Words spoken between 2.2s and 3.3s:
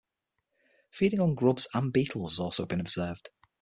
has also been observed.